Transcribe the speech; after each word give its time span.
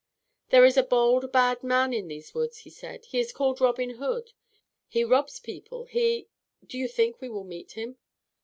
"There 0.49 0.65
is 0.65 0.77
a 0.77 0.83
bold, 0.83 1.31
bad 1.31 1.61
man 1.63 1.93
in 1.93 2.07
these 2.07 2.33
woods," 2.33 2.61
he 2.61 2.71
said. 2.71 3.05
"He 3.05 3.19
is 3.19 3.31
called 3.31 3.61
Robin 3.61 3.91
Hood. 3.97 4.31
He 4.87 5.03
robs 5.03 5.39
people, 5.39 5.83
he 5.85 6.27
do 6.65 6.79
you 6.79 6.87
think 6.87 7.21
we 7.21 7.29
will 7.29 7.43
meet 7.43 7.73
him?" 7.73 7.97